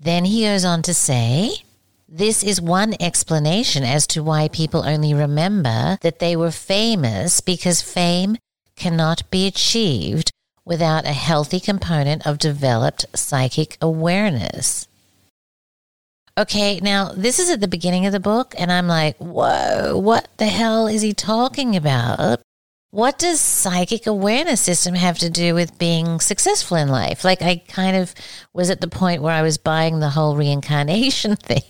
Then 0.00 0.24
he 0.24 0.42
goes 0.42 0.64
on 0.64 0.82
to 0.82 0.94
say, 0.94 1.64
this 2.08 2.42
is 2.42 2.60
one 2.60 2.94
explanation 3.00 3.84
as 3.84 4.06
to 4.06 4.22
why 4.22 4.48
people 4.48 4.82
only 4.82 5.12
remember 5.12 5.98
that 6.00 6.20
they 6.20 6.34
were 6.34 6.50
famous 6.50 7.42
because 7.42 7.82
fame 7.82 8.38
cannot 8.76 9.30
be 9.30 9.46
achieved 9.46 10.30
without 10.64 11.04
a 11.04 11.12
healthy 11.12 11.60
component 11.60 12.26
of 12.26 12.38
developed 12.38 13.04
psychic 13.14 13.76
awareness. 13.82 14.88
Okay, 16.38 16.80
now 16.80 17.12
this 17.12 17.38
is 17.38 17.50
at 17.50 17.60
the 17.60 17.68
beginning 17.68 18.06
of 18.06 18.12
the 18.12 18.20
book, 18.20 18.54
and 18.56 18.72
I'm 18.72 18.86
like, 18.86 19.16
whoa, 19.18 19.98
what 19.98 20.28
the 20.38 20.46
hell 20.46 20.86
is 20.86 21.02
he 21.02 21.12
talking 21.12 21.76
about? 21.76 22.40
What 22.90 23.18
does 23.18 23.40
psychic 23.40 24.06
awareness 24.06 24.62
system 24.62 24.94
have 24.94 25.18
to 25.18 25.28
do 25.28 25.54
with 25.54 25.78
being 25.78 26.20
successful 26.20 26.78
in 26.78 26.88
life? 26.88 27.22
Like, 27.22 27.42
I 27.42 27.56
kind 27.68 27.96
of 27.96 28.14
was 28.54 28.70
at 28.70 28.80
the 28.80 28.88
point 28.88 29.20
where 29.20 29.34
I 29.34 29.42
was 29.42 29.58
buying 29.58 30.00
the 30.00 30.08
whole 30.08 30.36
reincarnation 30.36 31.36
thing. 31.42 31.62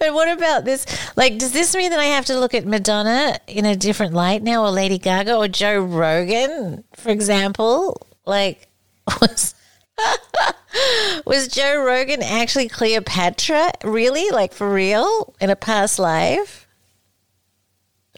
but 0.00 0.14
what 0.14 0.28
about 0.28 0.64
this? 0.64 0.86
Like, 1.16 1.38
does 1.38 1.52
this 1.52 1.76
mean 1.76 1.90
that 1.90 2.00
I 2.00 2.06
have 2.06 2.24
to 2.26 2.40
look 2.40 2.54
at 2.54 2.64
Madonna 2.64 3.38
in 3.46 3.66
a 3.66 3.76
different 3.76 4.14
light 4.14 4.42
now, 4.42 4.64
or 4.64 4.70
Lady 4.70 4.98
Gaga, 4.98 5.36
or 5.36 5.48
Joe 5.48 5.80
Rogan, 5.80 6.84
for 6.94 7.10
example? 7.10 8.06
Like, 8.24 8.68
was 9.20 9.54
was 11.26 11.48
Joe 11.48 11.84
Rogan 11.84 12.22
actually 12.22 12.68
Cleopatra? 12.68 13.70
Really? 13.84 14.30
Like 14.30 14.52
for 14.52 14.72
real? 14.72 15.34
In 15.40 15.50
a 15.50 15.56
past 15.56 15.98
life? 15.98 16.65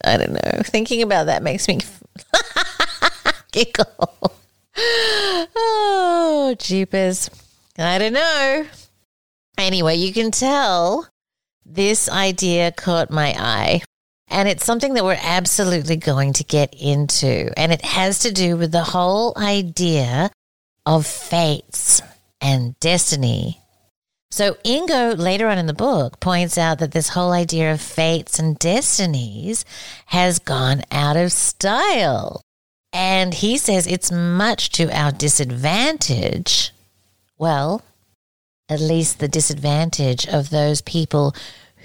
I 0.04 0.16
don't 0.16 0.32
know. 0.32 0.62
Thinking 0.64 1.02
about 1.02 1.26
that 1.26 1.42
makes 1.42 1.68
me 1.68 1.80
giggle. 3.52 4.32
oh, 5.56 6.54
jeepers. 6.58 7.30
I 7.78 7.98
don't 7.98 8.12
know. 8.12 8.66
Anyway, 9.56 9.96
you 9.96 10.12
can 10.12 10.30
tell 10.30 11.08
this 11.64 12.08
idea 12.08 12.72
caught 12.72 13.10
my 13.10 13.34
eye. 13.38 13.82
And 14.30 14.48
it's 14.48 14.64
something 14.64 14.94
that 14.94 15.04
we're 15.04 15.18
absolutely 15.20 15.96
going 15.96 16.34
to 16.34 16.44
get 16.44 16.74
into. 16.74 17.50
And 17.56 17.72
it 17.72 17.82
has 17.82 18.20
to 18.20 18.32
do 18.32 18.56
with 18.56 18.72
the 18.72 18.82
whole 18.82 19.32
idea 19.36 20.30
of 20.84 21.06
fates 21.06 22.02
and 22.40 22.78
destiny. 22.80 23.60
So, 24.30 24.54
Ingo 24.64 25.16
later 25.18 25.48
on 25.48 25.58
in 25.58 25.66
the 25.66 25.72
book 25.72 26.20
points 26.20 26.58
out 26.58 26.78
that 26.78 26.92
this 26.92 27.10
whole 27.10 27.32
idea 27.32 27.72
of 27.72 27.80
fates 27.80 28.38
and 28.38 28.58
destinies 28.58 29.64
has 30.06 30.38
gone 30.38 30.82
out 30.90 31.16
of 31.16 31.32
style. 31.32 32.42
And 32.92 33.34
he 33.34 33.56
says 33.58 33.86
it's 33.86 34.12
much 34.12 34.70
to 34.72 34.94
our 34.96 35.12
disadvantage. 35.12 36.72
Well, 37.38 37.82
at 38.68 38.80
least 38.80 39.18
the 39.18 39.28
disadvantage 39.28 40.26
of 40.26 40.50
those 40.50 40.82
people 40.82 41.34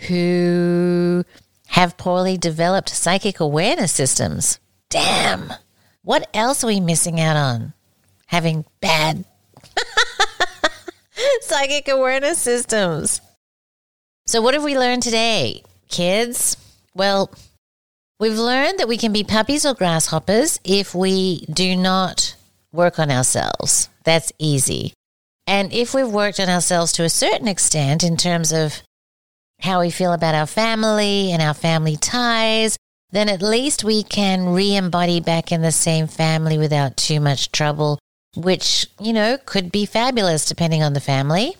who 0.08 1.23
have 1.67 1.97
poorly 1.97 2.38
developed 2.38 2.89
psychic 2.89 3.39
awareness 3.39 3.91
systems. 3.91 4.60
Damn. 4.89 5.53
What 6.03 6.29
else 6.34 6.63
are 6.63 6.67
we 6.67 6.79
missing 6.82 7.19
out 7.19 7.38
on? 7.38 7.73
having 8.34 8.65
bad 8.82 9.23
psychic 11.41 11.88
awareness 11.88 12.39
systems. 12.39 13.21
So, 14.26 14.41
what 14.41 14.54
have 14.54 14.63
we 14.63 14.78
learned 14.78 15.04
today, 15.04 15.63
kids? 15.89 16.58
Well, 16.95 17.32
we've 18.19 18.38
learned 18.38 18.80
that 18.80 18.88
we 18.88 18.97
can 18.97 19.12
be 19.12 19.23
puppies 19.23 19.65
or 19.65 19.73
grasshoppers 19.73 20.60
if 20.63 20.95
we 20.95 21.45
do 21.47 21.76
not 21.76 22.36
work 22.71 22.99
on 22.99 23.12
ourselves. 23.12 23.89
That's 24.04 24.32
easy. 24.39 24.93
And 25.45 25.73
if 25.73 25.93
we've 25.93 26.08
worked 26.08 26.39
on 26.39 26.49
ourselves 26.49 26.93
to 26.93 27.04
a 27.04 27.10
certain 27.10 27.47
extent 27.47 28.04
in 28.04 28.15
terms 28.15 28.54
of 28.54 28.82
how 29.60 29.82
we 29.82 29.91
feel 29.91 30.13
about 30.13 30.36
our 30.36 30.47
family 30.47 31.32
and 31.32 31.41
our 31.41 31.54
family 31.54 31.97
ties, 31.97 32.78
then 33.12 33.30
at 33.30 33.41
least 33.41 33.84
we 33.84 34.04
can 34.04 34.49
re 34.49 34.76
embody 34.76 35.19
back 35.19 35.52
in 35.52 35.62
the 35.62 35.71
same 35.71 36.08
family 36.08 36.58
without 36.58 36.97
too 36.97 37.19
much 37.19 37.52
trouble 37.52 37.99
which, 38.36 38.88
you 39.00 39.13
know, 39.13 39.38
could 39.46 39.72
be 39.72 39.86
fabulous 39.86 40.46
depending 40.46 40.84
on 40.84 40.93
the 40.93 41.00
family. 41.00 41.56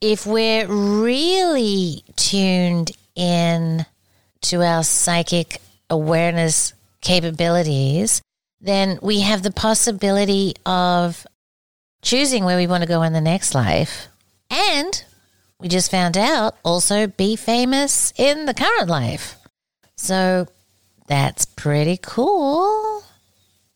If 0.00 0.26
we're 0.26 0.66
really 0.66 2.04
tuned 2.16 2.92
in 3.14 3.86
to 4.42 4.62
our 4.62 4.84
psychic 4.84 5.60
awareness 5.88 6.74
capabilities, 7.00 8.22
then 8.60 8.98
we 9.02 9.20
have 9.20 9.42
the 9.42 9.50
possibility 9.50 10.54
of 10.66 11.26
choosing 12.02 12.44
where 12.44 12.56
we 12.56 12.66
want 12.66 12.82
to 12.82 12.88
go 12.88 13.02
in 13.02 13.12
the 13.12 13.20
next 13.20 13.54
life. 13.54 14.08
And 14.50 15.04
we 15.58 15.68
just 15.68 15.90
found 15.90 16.16
out 16.16 16.56
also 16.64 17.06
be 17.06 17.36
famous 17.36 18.12
in 18.16 18.46
the 18.46 18.54
current 18.54 18.88
life. 18.88 19.36
So 19.96 20.46
that's 21.06 21.46
pretty 21.46 21.98
cool. 22.00 22.83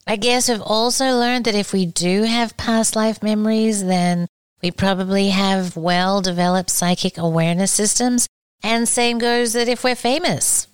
I 0.09 0.17
guess 0.17 0.49
we've 0.49 0.63
also 0.63 1.19
learned 1.19 1.45
that 1.45 1.55
if 1.55 1.75
we 1.75 1.85
do 1.85 2.23
have 2.23 2.57
past 2.57 2.97
life 2.97 3.23
memories, 3.23 3.85
then 3.85 4.27
we 4.63 4.71
probably 4.71 5.29
have 5.29 5.77
well 5.77 6.23
developed 6.23 6.71
psychic 6.71 7.19
awareness 7.19 7.71
systems. 7.71 8.27
And 8.63 8.89
same 8.89 9.19
goes 9.19 9.53
that 9.53 9.69
if 9.69 9.85
we're 9.85 9.95
famous, 9.95 10.67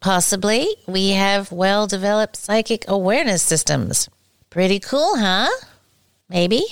possibly 0.00 0.76
we 0.86 1.12
have 1.12 1.50
well 1.50 1.86
developed 1.86 2.36
psychic 2.36 2.84
awareness 2.86 3.42
systems. 3.42 4.10
Pretty 4.50 4.78
cool, 4.78 5.16
huh? 5.16 5.48
Maybe. 6.28 6.62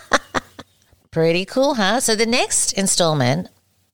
Pretty 1.10 1.46
cool, 1.46 1.76
huh? 1.76 2.00
So 2.00 2.14
the 2.14 2.26
next 2.26 2.74
installment, 2.74 3.48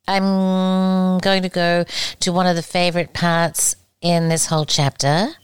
I'm 0.08 1.18
going 1.18 1.44
to 1.44 1.48
go 1.48 1.84
to 2.18 2.32
one 2.32 2.48
of 2.48 2.56
the 2.56 2.62
favorite 2.64 3.12
parts 3.12 3.76
in 4.00 4.28
this 4.28 4.46
whole 4.46 4.64
chapter. 4.64 5.36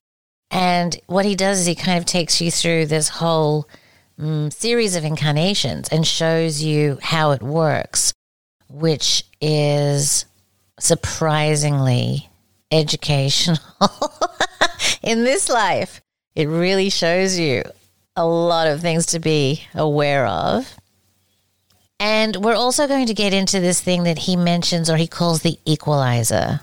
And 0.51 0.99
what 1.07 1.25
he 1.25 1.35
does 1.35 1.61
is 1.61 1.67
he 1.67 1.75
kind 1.75 1.99
of 1.99 2.05
takes 2.05 2.41
you 2.41 2.51
through 2.51 2.87
this 2.87 3.09
whole 3.09 3.69
um, 4.19 4.51
series 4.51 4.95
of 4.95 5.05
incarnations 5.05 5.89
and 5.89 6.07
shows 6.07 6.63
you 6.63 6.99
how 7.03 7.33
it 7.33 7.43
works, 7.43 8.13
which 8.69 9.25
is 9.41 10.25
surprisingly 10.79 12.29
educational 12.71 13.59
in 15.03 15.25
this 15.25 15.49
life. 15.49 16.01
It 16.35 16.47
really 16.47 16.91
shows 16.91 17.39
you 17.39 17.63
a 18.17 18.27
lot 18.27 18.69
of 18.69 18.81
things 18.81 19.07
to 19.07 19.21
be 19.21 19.65
aware 19.75 20.27
of. 20.27 20.77
And 22.01 22.37
we're 22.37 22.55
also 22.55 22.87
going 22.87 23.07
to 23.07 23.15
get 23.15 23.33
into 23.33 23.61
this 23.61 23.81
thing 23.81 24.05
that 24.05 24.19
he 24.19 24.37
mentions 24.37 24.91
or 24.91 24.97
he 24.97 25.07
calls 25.07 25.43
the 25.43 25.59
equalizer. 25.65 26.61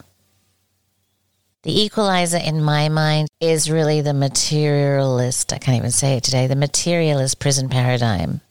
The 1.63 1.79
equalizer 1.79 2.37
in 2.37 2.63
my 2.63 2.89
mind 2.89 3.27
is 3.39 3.69
really 3.69 4.01
the 4.01 4.15
materialist, 4.15 5.53
I 5.53 5.59
can't 5.59 5.77
even 5.77 5.91
say 5.91 6.17
it 6.17 6.23
today, 6.23 6.47
the 6.47 6.55
materialist 6.55 7.39
prison 7.39 7.69
paradigm 7.69 8.41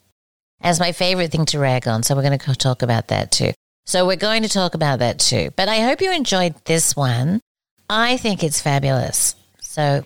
as 0.61 0.79
my 0.79 0.93
favorite 0.93 1.33
thing 1.33 1.45
to 1.47 1.59
rag 1.59 1.89
on. 1.89 2.05
So 2.05 2.15
we're 2.15 2.23
going 2.23 2.39
to 2.39 2.55
talk 2.55 2.83
about 2.83 3.09
that 3.09 3.33
too. 3.33 3.53
So 3.85 4.07
we're 4.07 4.15
going 4.15 4.45
to 4.45 4.49
talk 4.49 4.75
about 4.75 5.01
that 5.01 5.19
too. 5.19 5.51
But 5.57 5.69
I 5.69 5.81
hope 5.81 6.01
you 6.01 6.13
enjoyed 6.13 6.55
this 6.67 6.95
one. 6.95 7.41
I 7.89 8.17
think 8.17 8.45
it's 8.45 8.61
fabulous. 8.61 9.35
So, 9.61 10.05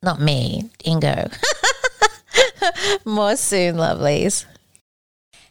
not 0.00 0.20
me, 0.20 0.70
Ingo. 0.84 1.36
More 3.04 3.34
soon, 3.34 3.74
lovelies. 3.74 4.44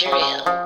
Material. 0.00 0.57